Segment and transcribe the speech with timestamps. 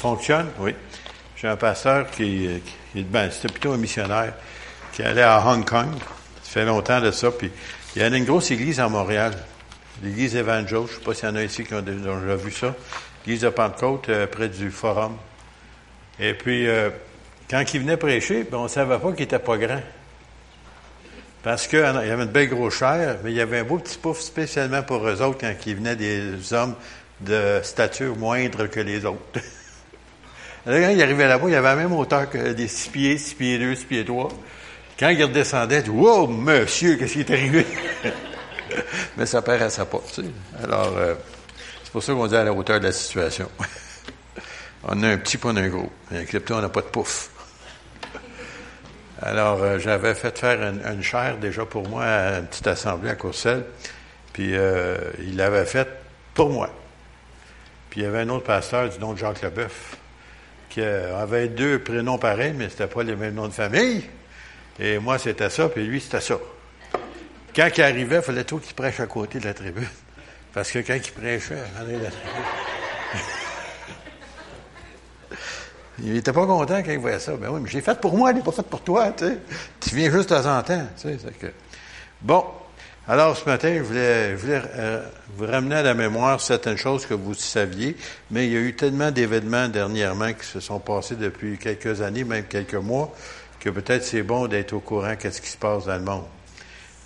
[0.00, 0.76] fonctionne, oui.
[1.34, 2.48] J'ai un pasteur qui,
[2.92, 4.32] qui ben, c'était plutôt un missionnaire,
[4.92, 5.88] qui allait à Hong Kong.
[6.44, 7.32] Ça fait longtemps de ça.
[7.32, 7.50] Puis
[7.96, 9.32] il y a une grosse église à Montréal,
[10.04, 10.82] l'église Evangel.
[10.86, 12.76] Je ne sais pas s'il y en a ici qui ont déjà vu ça.
[13.26, 15.16] L'église de Pentecôte, euh, près du Forum.
[16.20, 16.90] Et puis, euh,
[17.50, 19.82] quand il venait prêcher, ben, on ne savait pas qu'il était pas grand.
[21.42, 23.98] Parce qu'il y avait une belle grosse chair, mais il y avait un beau petit
[23.98, 26.76] pouf spécialement pour eux autres quand il venait des hommes
[27.20, 29.40] de stature moindre que les autres.
[30.68, 33.58] quand il arrivait là-bas, il avait la même hauteur que des six pieds, six pieds
[33.58, 34.28] deux, six pieds trois.
[34.98, 37.64] Quand il redescendait, il dit, wow, monsieur, qu'est-ce qui est arrivé?
[39.16, 40.28] Mais ça paraissait pas, tu sais.
[40.62, 41.14] Alors, euh,
[41.82, 43.48] c'est pour ça qu'on dit à la hauteur de la situation.
[44.84, 45.90] on a un petit, pas un gros.
[46.14, 47.30] Excepté, on n'a pas de pouf.
[49.22, 53.14] Alors, euh, j'avais fait faire une, chaire déjà pour moi à une petite assemblée à
[53.14, 53.64] Courcelles.
[54.34, 55.88] Puis, euh, il l'avait faite
[56.34, 56.68] pour moi.
[57.88, 59.96] Puis, il y avait un autre pasteur du nom de Jacques Leboeuf
[60.68, 64.04] qui avait deux prénoms pareils, mais c'était pas les mêmes noms de famille.
[64.78, 66.36] Et moi, c'était ça, puis lui, c'était ça.
[67.54, 69.88] Quand il arrivait, il fallait tout qu'il prêche à côté de la tribune.
[70.52, 71.62] Parce que quand il prêchait,
[75.98, 77.36] il n'était pas content quand il voyait ça.
[77.36, 80.10] Ben oui, mais j'ai fait pour moi, il n'est pas fait pour toi, tu viens
[80.10, 81.54] juste de temps en temps, tu sais.
[82.20, 82.44] Bon.
[83.10, 84.36] Alors, ce matin, je voulais,
[84.76, 85.02] euh,
[85.34, 87.96] vous ramener à la mémoire certaines choses que vous saviez,
[88.30, 92.22] mais il y a eu tellement d'événements dernièrement qui se sont passés depuis quelques années,
[92.24, 93.14] même quelques mois,
[93.60, 96.24] que peut-être c'est bon d'être au courant de ce qui se passe dans le monde.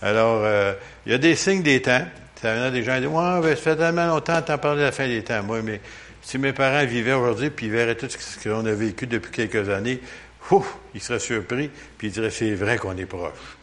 [0.03, 0.75] Alors, euh,
[1.07, 2.05] il y a des signes des temps.
[2.43, 4.91] Il y a des gens disent, ouais, ça fait tellement longtemps que parles de la
[4.91, 5.45] fin des temps.
[5.45, 5.81] Moi, mais
[6.21, 9.69] si mes parents vivaient aujourd'hui, puis ils verraient tout ce qu'on a vécu depuis quelques
[9.69, 10.01] années,
[10.51, 13.62] ouf, ils seraient surpris, puis ils diraient, c'est vrai qu'on est proche.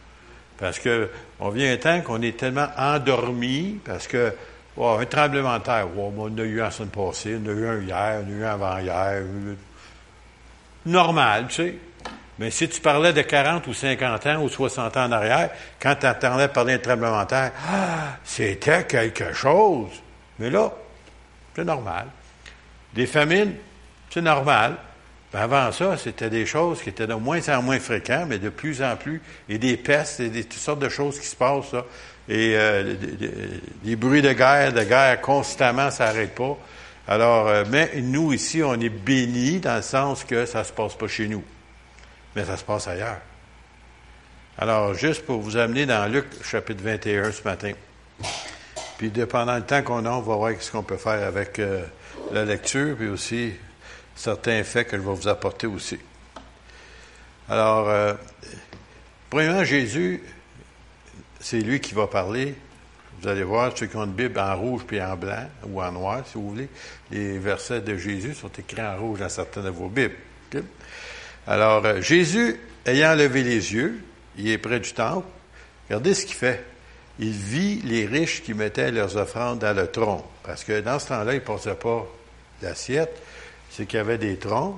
[0.60, 4.34] Parce que on vient un temps qu'on est tellement endormi, parce que
[4.76, 7.66] oh, un tremblement de terre, oh, on a eu un semaine passée, on a eu
[7.66, 9.22] un hier, on a eu un avant-hier.
[10.84, 11.74] Normal, tu sais.
[12.38, 15.94] Mais si tu parlais de 40 ou 50 ans ou 60 ans en arrière, quand
[15.94, 19.90] tu entendais parler d'un tremblement de terre, ah, c'était quelque chose.
[20.38, 20.72] Mais là,
[21.54, 22.06] c'est normal.
[22.94, 23.54] Des famines,
[24.10, 24.76] c'est normal.
[25.32, 28.48] Ben, avant ça, c'était des choses qui étaient de moins en moins fréquentes, mais de
[28.48, 31.72] plus en plus, et des pestes, et des, toutes sortes de choses qui se passent,
[31.72, 31.84] là.
[32.28, 32.94] et euh,
[33.84, 36.58] des, bruits de guerre, de guerre constamment, ça n'arrête pas.
[37.06, 40.72] Alors, euh, mais nous ici, on est bénis dans le sens que ça ne se
[40.72, 41.44] passe pas chez nous
[42.34, 43.20] mais ça se passe ailleurs.
[44.58, 47.72] Alors, juste pour vous amener dans Luc chapitre 21 ce matin.
[48.98, 51.82] Puis, pendant le temps qu'on a, on va voir ce qu'on peut faire avec euh,
[52.32, 53.52] la lecture, puis aussi
[54.20, 55.98] certains faits que je vais vous apporter aussi.
[57.48, 58.12] Alors, euh,
[59.30, 60.22] premièrement, Jésus,
[61.40, 62.54] c'est lui qui va parler.
[63.20, 65.92] Vous allez voir, ceux qui ont une Bible en rouge puis en blanc, ou en
[65.92, 66.68] noir, si vous voulez,
[67.10, 70.16] les versets de Jésus sont écrits en rouge dans certaines de vos Bibles.
[71.46, 74.02] Alors, euh, Jésus, ayant levé les yeux,
[74.36, 75.26] il est près du temple.
[75.88, 76.62] Regardez ce qu'il fait.
[77.18, 80.24] Il vit les riches qui mettaient leurs offrandes dans le tronc.
[80.42, 82.06] Parce que dans ce temps-là, il ne portait pas
[82.60, 83.22] d'assiette.
[83.70, 84.76] C'est qu'il y avait des troncs,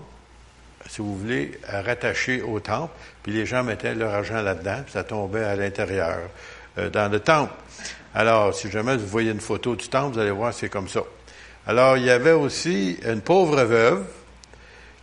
[0.88, 2.92] si vous voulez, rattachés au temple.
[3.22, 6.20] Puis les gens mettaient leur argent là-dedans, puis ça tombait à l'intérieur,
[6.78, 7.54] euh, dans le temple.
[8.14, 11.02] Alors, si jamais vous voyez une photo du temple, vous allez voir, c'est comme ça.
[11.66, 14.04] Alors, il y avait aussi une pauvre veuve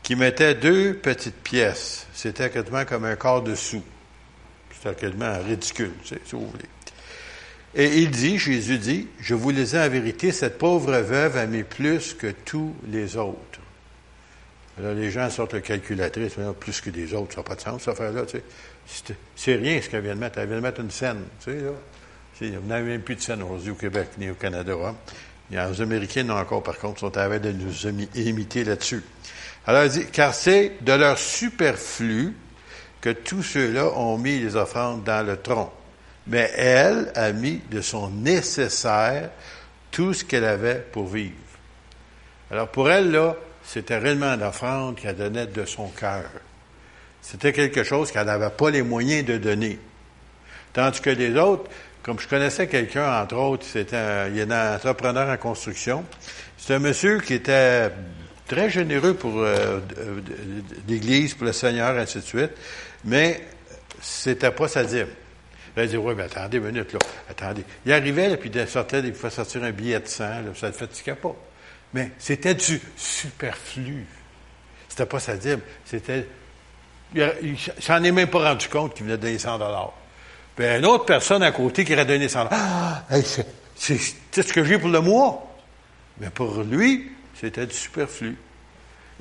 [0.03, 2.05] qui mettait deux petites pièces.
[2.13, 3.81] C'était quasiment comme un quart de sou.
[4.71, 6.65] C'était quasiment ridicule, si vous voulez.
[7.75, 11.45] Et il dit, Jésus dit, je vous le dis en vérité, cette pauvre veuve a
[11.45, 13.59] mis plus que tous les autres.
[14.79, 17.81] Alors, les gens sortent le calculatrice, plus que des autres, ça n'a pas de sens,
[17.81, 18.21] cette affaire-là.
[19.35, 20.39] C'est rien ce qu'elle vient de mettre.
[20.39, 21.71] Elle vient de mettre une scène, tu sais, là.
[22.41, 24.73] Vous n'avez même plus de scène aujourd'hui au Québec ni au Canada.
[24.85, 24.95] Hein.
[25.51, 29.03] Les Américains, encore, par contre, sont en train de nous imiter là-dessus.
[29.67, 32.33] Alors il dit, car c'est de leur superflu
[33.01, 35.69] que tous ceux-là ont mis les offrandes dans le tronc.
[36.27, 39.31] Mais elle a mis de son nécessaire
[39.91, 41.33] tout ce qu'elle avait pour vivre.
[42.51, 43.35] Alors pour elle, là,
[43.71, 46.23] c'était réellement l'offrande qu'elle donnait de son cœur.
[47.21, 49.77] C'était quelque chose qu'elle n'avait pas les moyens de donner.
[50.73, 51.69] Tandis que les autres,
[52.01, 56.03] comme je connaissais quelqu'un, entre autres, c'était un, il un entrepreneur en construction.
[56.57, 57.91] C'est un monsieur qui était
[58.47, 59.79] très généreux pour euh,
[60.87, 62.51] l'Église, pour le Seigneur, ainsi de suite,
[63.05, 63.39] mais
[64.01, 65.09] c'était pas sa dîme.
[65.77, 66.99] il dit, oui, mais attendez une minute, là,
[67.29, 67.63] attendez.
[67.85, 70.71] Il arrivait, puis il sortait, il pouvait sortir un billet de sang, là, ça ne
[70.71, 71.35] le fatiguait pas.
[71.93, 74.05] Mais c'était du superflu.
[74.87, 76.27] C'était pas sa dîme, c'était...
[77.79, 79.93] S'en est même pas rendu compte qu'il venait de donner 100 dollars.
[80.55, 83.03] Puis une autre personne à côté qui aurait donné 100 dollars.
[83.09, 83.15] Ah,
[83.75, 83.97] c'est
[84.43, 85.45] ce que j'ai pour le mois.
[86.19, 88.37] Mais pour lui, c'était du superflu.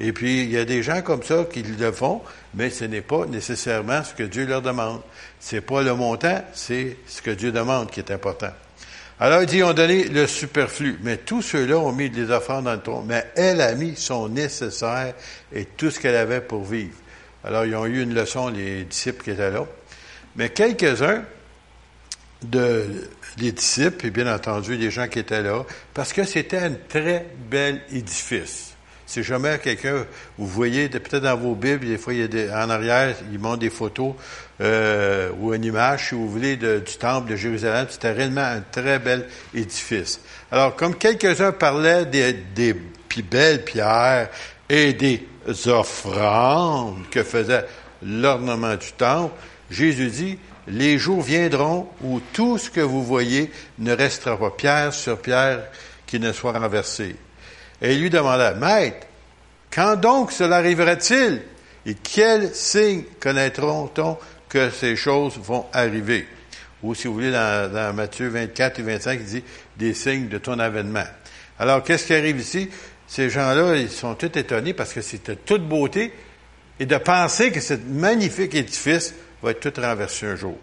[0.00, 2.22] Et puis, il y a des gens comme ça qui le font,
[2.54, 5.00] mais ce n'est pas nécessairement ce que Dieu leur demande.
[5.40, 8.52] C'est pas le montant, c'est ce que Dieu demande qui est important.
[9.20, 10.98] Alors, ils ont donné le superflu.
[11.02, 13.04] Mais tous ceux-là ont mis des offrandes dans le tronc.
[13.06, 15.14] Mais elle a mis son nécessaire
[15.52, 16.94] et tout ce qu'elle avait pour vivre.
[17.42, 19.66] Alors, ils ont eu une leçon, les disciples qui étaient là.
[20.36, 21.24] Mais quelques-uns
[22.42, 22.84] de
[23.38, 27.26] les disciples, et bien entendu les gens qui étaient là, parce que c'était un très
[27.50, 28.74] bel édifice.
[29.08, 30.04] Si jamais quelqu'un,
[30.36, 33.38] vous voyez, peut-être dans vos Bibles, des fois, il y a des, en arrière, ils
[33.38, 34.12] montrent des photos
[34.60, 37.86] euh, ou une image, si vous voulez, du temple de Jérusalem.
[37.88, 40.20] C'était réellement un très bel édifice.
[40.52, 42.76] Alors, comme quelques-uns parlaient des, des
[43.22, 44.28] belles pierres
[44.68, 45.26] et des
[45.68, 47.64] offrandes que faisait
[48.02, 49.32] l'ornement du temple,
[49.70, 54.92] Jésus dit, les jours viendront où tout ce que vous voyez ne restera pas pierre
[54.92, 55.62] sur pierre
[56.06, 57.16] qui ne soit renversé.
[57.80, 59.06] Et il lui demanda, Maître,
[59.70, 61.42] quand donc cela arrivera-t-il?
[61.86, 66.26] Et quels signes connaîtront-on que ces choses vont arriver?
[66.82, 69.44] Ou si vous voulez, dans, dans, Matthieu 24 et 25, il dit
[69.76, 71.06] des signes de ton avènement.
[71.58, 72.68] Alors, qu'est-ce qui arrive ici?
[73.06, 76.12] Ces gens-là, ils sont tous étonnés parce que c'était toute beauté
[76.78, 80.56] et de penser que ce magnifique édifice va être tout renversé un jour.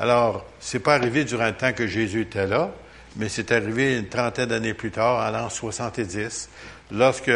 [0.00, 2.72] Alors, c'est pas arrivé durant le temps que Jésus était là,
[3.16, 6.48] mais c'est arrivé une trentaine d'années plus tard, en l'an 70,
[6.90, 7.30] lorsque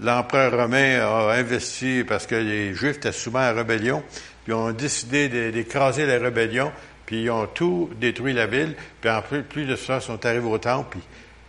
[0.00, 4.02] l'empereur romain a investi, parce que les Juifs étaient souvent en rébellion,
[4.44, 6.72] puis ont décidé d'écraser la rébellion,
[7.06, 10.58] puis ils ont tout détruit la ville, puis en plus, de ça, sont arrivés au
[10.58, 11.00] temple, puis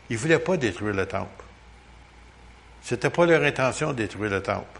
[0.09, 1.43] ils voulaient pas détruire le temple.
[2.81, 4.79] C'était pas leur intention de détruire le temple.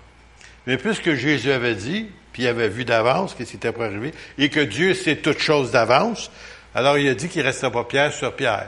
[0.68, 4.14] Mais puisque Jésus avait dit, puis il avait vu d'avance ce qui s'était pour arriver,
[4.38, 6.32] et que Dieu sait toutes choses d'avance,
[6.76, 8.68] alors il a dit qu'il ne resterait pas pierre sur pierre.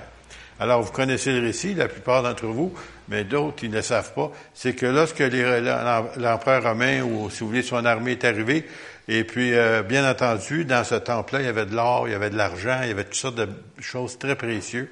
[0.59, 2.73] Alors vous connaissez le récit, la plupart d'entre vous,
[3.09, 7.61] mais d'autres, ils ne savent pas, c'est que lorsque l'empereur romain, ou si vous voulez,
[7.61, 8.65] son armée est arrivée,
[9.07, 12.15] et puis, euh, bien entendu, dans ce temple-là, il y avait de l'or, il y
[12.15, 13.47] avait de l'argent, il y avait toutes sortes de
[13.79, 14.87] choses très précieuses.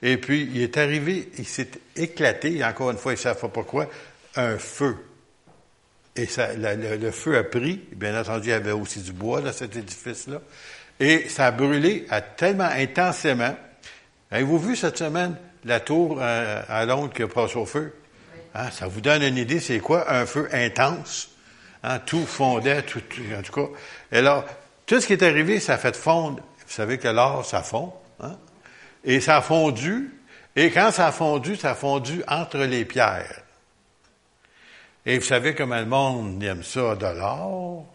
[0.00, 3.40] Et puis, il est arrivé, il s'est éclaté, et encore une fois, ils ne savent
[3.40, 3.88] pas pourquoi,
[4.36, 4.96] un feu
[6.18, 7.80] et ça, le, feu a pris.
[7.94, 10.40] Bien entendu, il y avait aussi du bois dans cet édifice-là.
[11.00, 12.06] Et ça a brûlé
[12.36, 13.54] tellement intensément.
[14.30, 17.94] Avez-vous vu cette semaine la tour euh, à, Londres qui a passé au feu?
[18.54, 20.10] Hein, ça vous donne une idée, c'est quoi?
[20.12, 21.30] Un feu intense?
[21.82, 23.00] Hein, tout fondait, tout,
[23.36, 23.68] en tout cas.
[24.10, 24.44] Et alors,
[24.86, 26.42] tout ce qui est arrivé, ça a fait fondre.
[26.66, 27.92] Vous savez que l'or, ça fond.
[28.20, 28.36] Hein?
[29.04, 30.12] Et ça a fondu.
[30.56, 33.42] Et quand ça a fondu, ça a fondu entre les pierres.
[35.06, 37.86] Et vous savez comment le monde aime ça de l'or?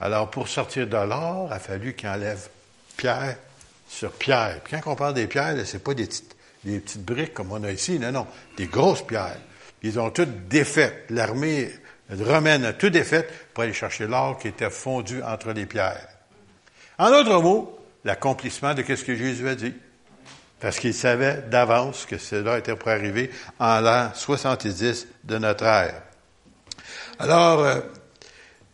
[0.00, 2.48] Alors, pour sortir de l'or, il a fallu qu'il enlève
[2.96, 3.36] pierre
[3.88, 4.60] sur pierre.
[4.64, 7.52] Puis quand on parle des pierres, ce n'est pas des petites, des petites briques comme
[7.52, 8.26] on a ici, non, non,
[8.56, 9.38] des grosses pierres.
[9.82, 11.06] Ils ont toutes défaites.
[11.10, 11.70] L'armée
[12.10, 16.08] romaine a tout défait pour aller chercher l'or qui était fondu entre les pierres.
[16.98, 19.74] En d'autres mots, l'accomplissement de ce que Jésus a dit.
[20.60, 26.02] Parce qu'il savait d'avance que cela était pour arriver en l'an 70 de notre ère.
[27.18, 27.80] Alors, euh,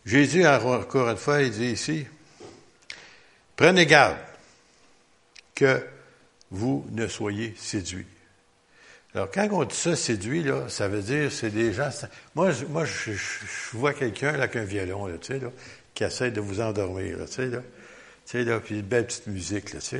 [0.07, 2.07] Jésus, encore une fois, il dit ici,
[3.57, 4.15] prenez garde
[5.53, 5.85] que
[6.49, 8.07] vous ne soyez séduits.
[9.13, 11.89] Alors, quand on dit ça, séduit, là, ça veut dire, c'est des gens...
[12.35, 13.11] Moi, je,
[13.73, 15.41] vois quelqu'un avec un violon, là, tu sais,
[15.93, 17.59] qui essaie de vous endormir, tu sais, là.
[18.25, 19.99] Tu sais, là, puis une belle petite musique, là, tu sais.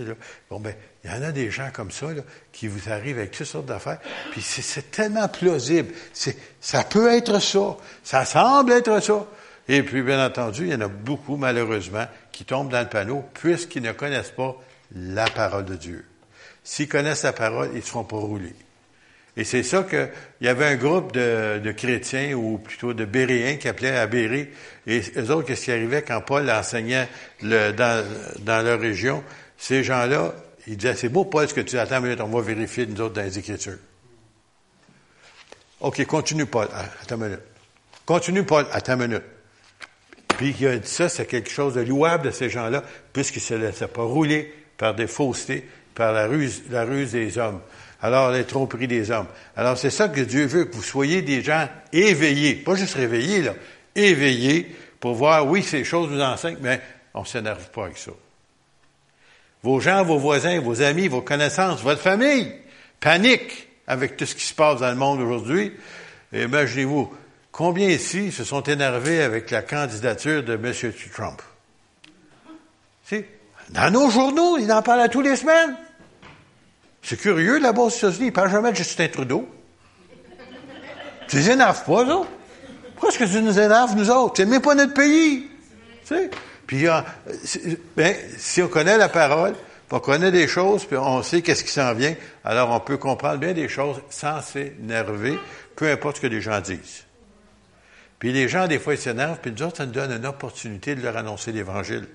[0.49, 0.73] Bon, ben,
[1.03, 2.21] il y en a des gens comme ça, là,
[2.53, 3.99] qui vous arrivent avec toutes sortes d'affaires,
[4.31, 5.93] puis c'est tellement plausible.
[6.61, 9.27] Ça peut être ça, ça semble être ça.
[9.69, 13.25] Et puis, bien entendu, il y en a beaucoup, malheureusement, qui tombent dans le panneau
[13.33, 14.55] puisqu'ils ne connaissent pas
[14.95, 16.05] la parole de Dieu.
[16.63, 18.55] S'ils connaissent la parole, ils ne seront pas roulés.
[19.35, 20.09] Et c'est ça qu'il
[20.41, 24.51] y avait un groupe de, chrétiens, ou plutôt de béréens, qui appelaient à Béré.
[24.87, 27.07] Et eux autres, qu'est-ce qui arrivait quand Paul enseignait
[27.43, 28.05] dans,
[28.39, 29.23] dans leur région?
[29.57, 30.33] Ces gens-là,
[30.65, 33.13] il disait, c'est beau, Paul, ce que tu attends, mais on va vérifier, nous autres,
[33.13, 33.77] dans les Écritures.
[35.81, 36.67] OK, continue, Paul.
[36.73, 37.41] Ah, attends une minute.
[38.05, 38.65] Continue, Paul.
[38.71, 39.23] Attends une minute.
[40.37, 43.43] Puis il a dit ça, c'est quelque chose de louable de ces gens-là, puisqu'ils ne
[43.43, 47.59] se laissaient pas rouler par des faussetés, par la ruse, la ruse des hommes.
[48.01, 49.27] Alors, les tromperies des hommes.
[49.55, 52.53] Alors, c'est ça que Dieu veut, que vous soyez des gens éveillés.
[52.55, 53.55] Pas juste réveillés, là.
[53.95, 56.79] Éveillés pour voir, oui, ces choses nous enseignent, mais
[57.15, 58.11] on ne s'énerve pas avec ça
[59.63, 62.53] vos gens, vos voisins, vos amis, vos connaissances, votre famille
[62.99, 65.73] paniquent avec tout ce qui se passe dans le monde aujourd'hui.
[66.33, 67.13] Imaginez-vous,
[67.57, 70.71] combien ici se sont énervés avec la candidature de M.
[71.11, 71.41] Trump?
[73.03, 73.25] Si,
[73.69, 75.75] dans nos journaux, ils en parlent à tous les semaines.
[77.01, 79.49] C'est curieux, là-bas aux États-Unis, ils parlent jamais de Justin Trudeau.
[81.27, 82.21] Tu les énerves pas, ça?
[82.93, 84.35] Pourquoi est-ce que tu nous énerves, nous autres?
[84.35, 85.49] Tu n'aimes pas notre pays.
[86.01, 86.29] Tu sais?
[86.67, 86.85] Puis,
[87.95, 89.55] ben, si on connaît la parole,
[89.89, 93.37] on connaît des choses, puis on sait qu'est-ce qui s'en vient, alors on peut comprendre
[93.39, 95.39] bien des choses sans s'énerver,
[95.75, 97.06] peu importe ce que les gens disent.
[98.19, 100.95] Puis les gens, des fois, ils s'énervent, puis nous autres, ça nous donne une opportunité
[100.95, 102.07] de leur annoncer l'Évangile.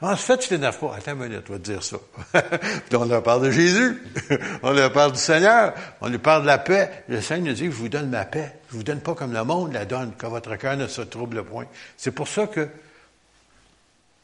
[0.00, 0.94] En fait, tu t'énerves pas.
[0.96, 1.96] Attends une minute, on va te dire ça.
[2.32, 4.00] puis on leur parle de Jésus.
[4.62, 5.74] on leur parle du Seigneur.
[6.00, 7.04] On lui parle de la paix.
[7.08, 8.52] Le Seigneur nous dit, je vous donne ma paix.
[8.70, 11.42] Je vous donne pas comme le monde la donne, quand votre cœur ne se trouble
[11.42, 11.66] point.
[11.96, 12.68] C'est pour ça que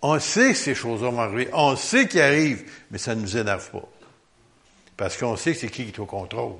[0.00, 1.48] on sait que ces choses vont arriver.
[1.54, 3.88] On sait qu'ils arrivent, mais ça ne nous énerve pas.
[4.96, 6.56] Parce qu'on sait que c'est qui qui est au contrôle.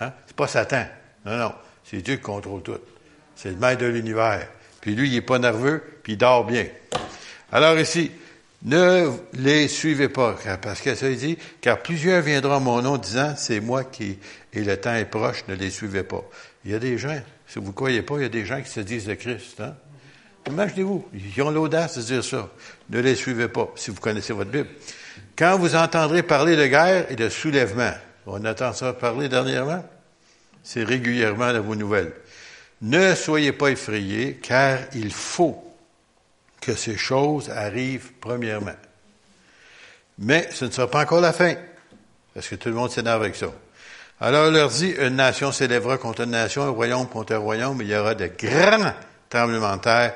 [0.00, 0.12] Hein?
[0.26, 0.84] C'est pas Satan.
[1.24, 1.54] Non, non.
[1.84, 2.78] C'est Dieu qui contrôle tout.
[3.36, 4.48] C'est le maître de l'univers.
[4.80, 6.66] Puis lui, il n'est pas nerveux, puis il dort bien.
[7.50, 8.10] Alors ici,
[8.64, 13.34] ne les suivez pas, parce que ça dit, car plusieurs viendront à mon nom disant,
[13.36, 14.18] c'est moi qui,
[14.52, 16.22] et le temps est proche, ne les suivez pas.
[16.64, 18.60] Il y a des gens, si vous ne croyez pas, il y a des gens
[18.60, 19.60] qui se disent de Christ.
[19.60, 19.74] Hein?
[20.48, 22.48] Imaginez-vous, ils ont l'audace de dire ça.
[22.90, 24.68] Ne les suivez pas, si vous connaissez votre Bible.
[25.36, 27.92] Quand vous entendrez parler de guerre et de soulèvement,
[28.26, 29.84] on entend ça parler dernièrement,
[30.62, 32.12] c'est régulièrement dans vos nouvelles.
[32.82, 35.62] Ne soyez pas effrayés, car il faut
[36.60, 38.76] que ces choses arrivent premièrement.
[40.18, 41.54] Mais ce ne sera pas encore la fin,
[42.34, 43.52] parce que tout le monde s'énerve avec ça.
[44.20, 47.82] Alors il leur dit, une nation s'élèvera contre une nation, un royaume contre un royaume,
[47.82, 48.94] il y aura de grands
[49.28, 50.14] tremblements de terre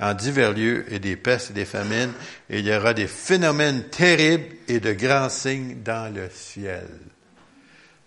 [0.00, 2.12] en divers lieux et des pestes et des famines,
[2.48, 6.86] et il y aura des phénomènes terribles et de grands signes dans le ciel.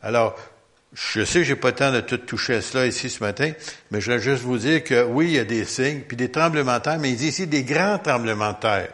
[0.01, 0.39] Alors,
[0.93, 3.51] je sais que j'ai pas le temps de tout toucher à cela ici ce matin,
[3.91, 6.29] mais je voudrais juste vous dire que oui, il y a des signes, puis des
[6.29, 8.89] tremblements de terre, mais il dit ici des grands tremblements de terre.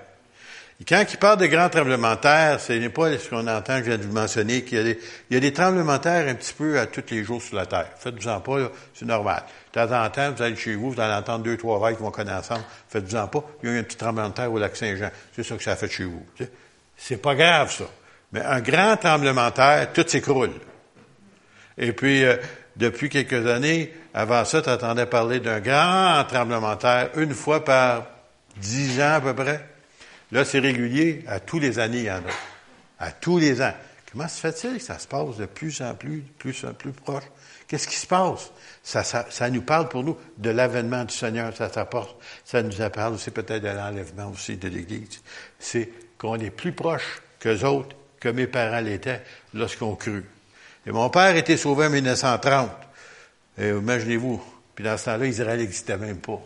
[0.79, 3.79] Et quand il parle de grands tremblements de terre, ce n'est pas ce qu'on entend,
[3.79, 4.99] je viens de vous mentionner, qu'il y a des,
[5.31, 7.55] il y a des tremblements de terre un petit peu à tous les jours sur
[7.55, 7.89] la terre.
[7.97, 9.43] Faites-vous-en pas, c'est normal.
[9.73, 12.03] De temps en temps, vous allez chez vous, vous allez entendre deux, trois vagues qui
[12.03, 12.63] vont connaître ensemble.
[12.89, 13.43] Faites-vous-en pas.
[13.63, 15.09] Il y a eu un petit tremblement de terre au lac Saint-Jean.
[15.35, 16.23] C'est ça que ça a fait chez vous.
[16.95, 17.85] C'est pas grave, ça.
[18.31, 20.51] Mais un grand tremblement de terre, tout s'écroule.
[21.77, 22.37] Et puis, euh,
[22.75, 27.63] depuis quelques années, avant ça, tu entendais parler d'un grand tremblement de terre, une fois
[27.63, 28.07] par
[28.57, 29.67] dix ans à peu près.
[30.31, 31.23] Là, c'est régulier.
[31.27, 33.05] À tous les années, il y en a.
[33.05, 33.73] À tous les ans.
[34.11, 36.91] Comment se fait-il que ça se passe de plus en plus, de plus en plus
[36.91, 37.25] proche?
[37.67, 38.51] Qu'est-ce qui se passe?
[38.81, 41.55] Ça, ça, nous parle pour nous de l'avènement du Seigneur.
[41.55, 45.21] Ça, ça nous parle aussi peut-être de l'enlèvement aussi de l'Église.
[45.59, 49.21] C'est qu'on est plus proche qu'eux autres que mes parents l'étaient
[49.53, 50.25] lorsqu'on crut.
[50.87, 52.71] Et mon père était sauvé en 1930.
[53.59, 54.41] imaginez-vous.
[54.73, 56.39] Puis dans ce temps-là, Israël n'existait même pas.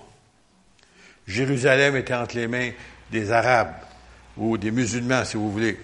[1.27, 2.71] Jérusalem était entre les mains
[3.11, 3.75] des Arabes
[4.35, 5.77] ou des musulmans, si vous voulez.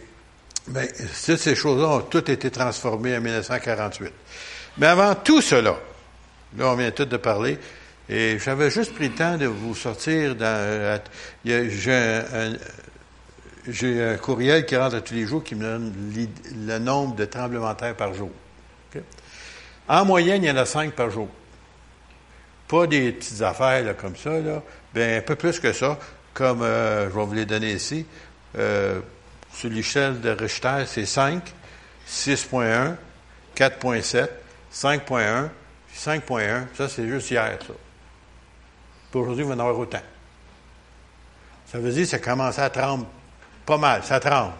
[0.69, 4.11] Mais toutes ces choses-là ont toutes été transformées en 1948.
[4.79, 5.77] Mais avant tout cela,
[6.57, 7.59] là, on vient tout de parler,
[8.09, 10.99] et j'avais juste pris le temps de vous sortir dans...
[11.45, 12.53] J'ai un,
[13.67, 15.93] j'ai un courriel qui rentre tous les jours qui me donne
[16.55, 18.31] le nombre de tremblements de terre par jour.
[19.87, 21.29] En moyenne, il y en a cinq par jour.
[22.67, 24.61] Pas des petites affaires comme ça, là.
[24.93, 25.97] Bien, un peu plus que ça,
[26.33, 28.05] comme euh, je vais vous les donner ici.
[28.57, 28.99] Euh,
[29.53, 31.41] sur l'échelle de Richter, c'est 5,
[32.07, 32.95] 6.1,
[33.55, 34.27] 4.7,
[34.73, 35.49] 5.1,
[35.95, 36.63] 5.1.
[36.75, 37.73] Ça, c'est juste hier, ça.
[39.13, 40.01] Aujourd'hui, il va en avoir autant.
[41.65, 43.07] Ça veut dire que ça commence à trembler
[43.67, 44.53] pas mal, ça tremble.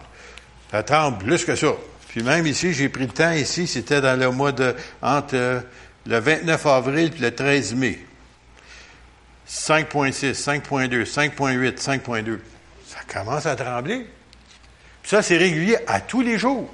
[0.70, 1.72] Ça tremble plus que ça.
[2.08, 5.60] Puis même ici, j'ai pris le temps ici, c'était dans le mois de, entre euh,
[6.06, 7.98] le 29 avril et le 13 mai.
[9.48, 12.38] 5.6, 5.2, 5.8, 5.2.
[12.86, 14.06] Ça commence à trembler.
[15.02, 16.70] Puis ça, c'est régulier à tous les jours.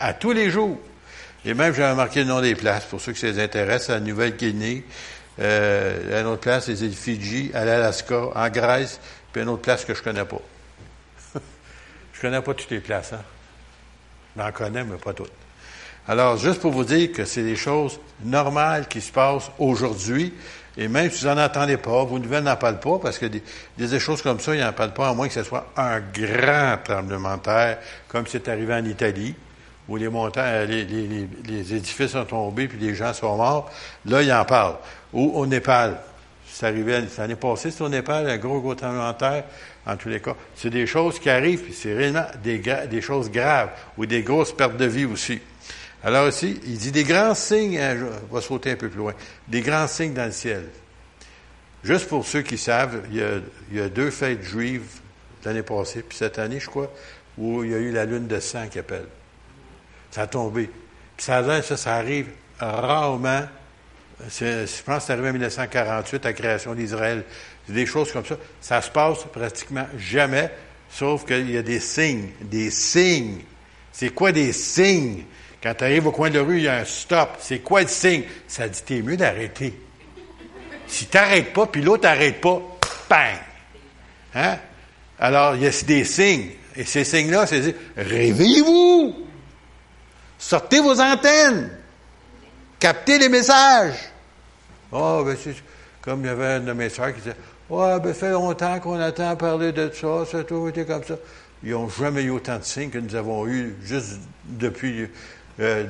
[0.00, 0.78] À tous les jours.
[1.44, 4.00] Et même, j'ai marqué le nom des places, pour ceux qui ça intéresse, à la
[4.00, 4.84] Nouvelle-Guinée,
[5.40, 8.98] euh, à une autre place, les îles Fidji, à l'Alaska, en Grèce,
[9.32, 10.40] puis une autre place que je connais pas.
[12.14, 13.22] je connais pas toutes les places, hein.
[14.36, 15.32] J'en connais, mais pas toutes.
[16.06, 20.34] Alors, juste pour vous dire que c'est des choses normales qui se passent aujourd'hui,
[20.76, 23.42] et même si vous n'en entendez pas, vos nouvelles n'en parlent pas, parce que des,
[23.78, 26.76] des choses comme ça, ils n'en parlent pas, à moins que ce soit un grand
[26.84, 27.38] tremblement
[28.08, 29.34] comme c'est arrivé en Italie,
[29.88, 33.70] où les montagnes, les, les, les, édifices sont tombés, puis les gens sont morts.
[34.06, 34.76] Là, ils en parlent.
[35.12, 35.98] Ou au Népal.
[36.54, 39.44] C'est arrivé l'année passée, c'est au Népal, un gros, gros tremblement de terre
[39.84, 40.36] en tous les cas.
[40.54, 44.76] C'est des choses qui arrivent, puis c'est réellement des, choses graves ou des grosses pertes
[44.76, 45.40] de vie aussi.
[46.04, 49.14] Alors aussi, il dit des grands signes, hein, je vais sauter un peu plus loin,
[49.48, 50.68] des grands signes dans le ciel.
[51.82, 53.40] Juste pour ceux qui savent, il y a,
[53.72, 55.00] il y a deux fêtes juives
[55.44, 56.92] l'année passée, puis cette année, je crois,
[57.36, 59.08] où il y a eu la lune de sang qui appelle.
[60.12, 60.70] Ça a tombé.
[61.16, 62.28] Puis ça, ça, ça arrive
[62.60, 63.42] rarement
[64.20, 67.24] je pense que c'est arrivé en 1948, la création d'Israël.
[67.68, 68.36] Des choses comme ça.
[68.60, 70.50] Ça se passe pratiquement jamais,
[70.90, 72.30] sauf qu'il y a des signes.
[72.42, 73.40] Des signes.
[73.92, 75.24] C'est quoi des signes?
[75.62, 77.36] Quand tu arrives au coin de la rue, il y a un stop.
[77.40, 78.24] C'est quoi le signe?
[78.46, 79.74] Ça dit, t'es mieux d'arrêter.
[80.86, 82.60] Si tu n'arrêtes pas, puis l'autre n'arrête pas,
[83.08, 83.38] bang!
[84.34, 84.58] Hein?
[85.18, 86.50] Alors, il y a des signes.
[86.76, 89.26] Et ces signes-là, c'est dire, réveillez-vous!
[90.38, 91.70] Sortez vos antennes!
[92.84, 94.10] Captez les messages!
[94.92, 95.54] Oh, ben c'est
[96.02, 97.36] comme il y avait un de mes soeurs qui disait,
[97.70, 101.14] Ouais, ben, fait longtemps qu'on attend parler de ça, ça a toujours été comme ça.
[101.62, 105.08] Ils n'ont jamais eu autant de signes que nous avons eu juste depuis,
[105.60, 105.86] euh,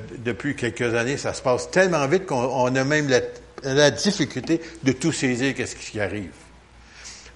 [0.57, 1.17] quelques années.
[1.17, 3.11] Ça se passe tellement vite qu'on a même
[3.65, 6.31] la, difficulté de tout saisir qu'est-ce qui arrive.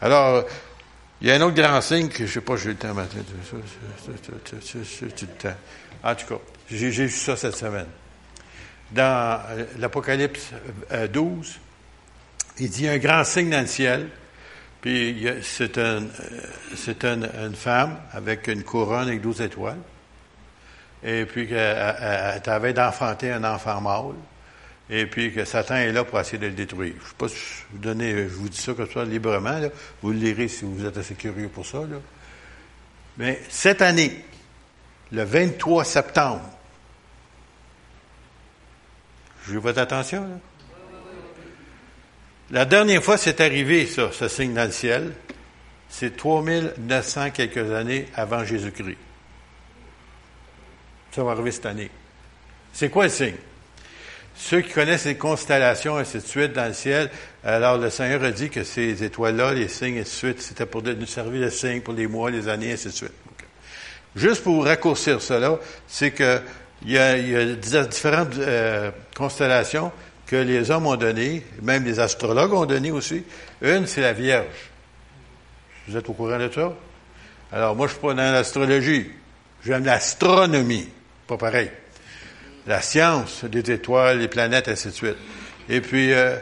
[0.01, 0.45] Alors,
[1.21, 2.77] il y a un autre grand signe que je ne sais pas, j'ai eu le
[2.77, 3.19] temps matin.
[6.05, 7.89] En tout cas, j'ai vu ça cette semaine.
[8.93, 10.51] Dans euh, l'Apocalypse
[11.13, 14.09] 12, euh, il dit un grand signe dans le ciel.
[14.81, 16.05] Puis c'est un,
[16.77, 19.81] c'est une femme avec une couronne avec douze étoiles.
[21.03, 24.15] Et puis qu'elle avait d'enfanter un enfant mâle.
[24.91, 26.95] Et puis que Satan est là pour essayer de le détruire.
[26.99, 29.61] Je ne sais pas si je vous, donner, je vous dis ça comme ça librement.
[30.01, 31.81] Vous le lirez si vous êtes assez curieux pour ça.
[33.19, 34.25] Mais cette année,
[35.13, 36.58] le 23 septembre,
[39.53, 40.23] veux votre attention.
[40.23, 40.39] Là.
[42.51, 45.13] La dernière fois c'est arrivé, ça, ce signe dans le ciel,
[45.89, 48.99] c'est 3900 quelques années avant Jésus-Christ.
[51.13, 51.91] Ça va arriver cette année.
[52.73, 53.35] C'est quoi le signe?
[54.37, 57.11] Ceux qui connaissent les constellations, ainsi de suite, dans le ciel,
[57.43, 60.83] alors le Seigneur a dit que ces étoiles-là, les signes, ainsi de suite, c'était pour
[60.83, 63.13] nous servir de signe pour les mois, les années, ainsi de suite.
[64.15, 66.41] Juste pour raccourcir cela, c'est que
[66.85, 69.91] il y a, différentes euh, constellations
[70.27, 73.25] que les hommes ont donné, même les astrologues ont donné aussi.
[73.63, 74.47] Une, c'est la Vierge.
[75.89, 76.73] Vous êtes au courant de ça?
[77.51, 79.11] Alors, moi, je suis pas dans l'astrologie.
[79.65, 80.89] J'aime l'astronomie.
[81.27, 81.71] Pas pareil.
[82.67, 85.17] La science des étoiles, les planètes, ainsi de suite.
[85.69, 86.37] Et puis, euh,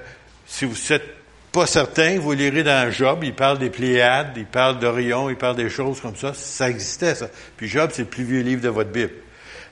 [0.47, 1.05] si vous n'êtes
[1.53, 5.57] pas certain, vous lirez dans Job, il parle des Pléiades, il parle d'Orion, il parle
[5.57, 6.35] des choses comme ça.
[6.35, 7.29] Ça existait, ça.
[7.57, 9.13] Puis Job, c'est le plus vieux livre de votre Bible.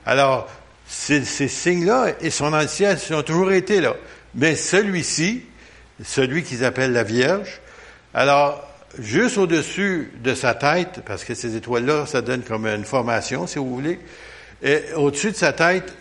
[0.07, 0.49] Alors,
[0.87, 3.95] ces, signes-là, ils sont dans le ciel, ont toujours été là.
[4.35, 5.45] Mais celui-ci,
[6.03, 7.61] celui qu'ils appellent la Vierge,
[8.13, 13.47] alors, juste au-dessus de sa tête, parce que ces étoiles-là, ça donne comme une formation,
[13.47, 13.99] si vous voulez,
[14.63, 15.93] et au-dessus de sa tête,